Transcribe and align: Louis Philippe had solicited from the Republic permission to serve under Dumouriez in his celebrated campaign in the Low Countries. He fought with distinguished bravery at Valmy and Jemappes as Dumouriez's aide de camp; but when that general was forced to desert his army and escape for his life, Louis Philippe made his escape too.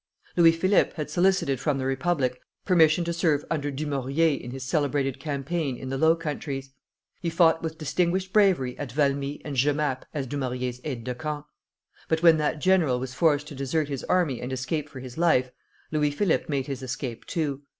Louis 0.35 0.53
Philippe 0.53 0.93
had 0.95 1.11
solicited 1.11 1.59
from 1.59 1.77
the 1.77 1.85
Republic 1.85 2.41
permission 2.65 3.03
to 3.03 3.13
serve 3.13 3.45
under 3.51 3.69
Dumouriez 3.69 4.41
in 4.41 4.49
his 4.49 4.63
celebrated 4.63 5.19
campaign 5.19 5.77
in 5.77 5.89
the 5.89 5.97
Low 5.99 6.15
Countries. 6.15 6.73
He 7.21 7.29
fought 7.29 7.61
with 7.61 7.77
distinguished 7.77 8.33
bravery 8.33 8.75
at 8.79 8.91
Valmy 8.91 9.41
and 9.45 9.55
Jemappes 9.55 10.05
as 10.11 10.25
Dumouriez's 10.25 10.81
aide 10.83 11.03
de 11.03 11.13
camp; 11.13 11.45
but 12.09 12.23
when 12.23 12.37
that 12.37 12.57
general 12.57 12.99
was 12.99 13.13
forced 13.13 13.47
to 13.49 13.53
desert 13.53 13.89
his 13.89 14.03
army 14.05 14.41
and 14.41 14.51
escape 14.51 14.89
for 14.89 15.01
his 15.01 15.19
life, 15.19 15.51
Louis 15.91 16.09
Philippe 16.09 16.45
made 16.49 16.65
his 16.65 16.81
escape 16.81 17.25
too. 17.27 17.61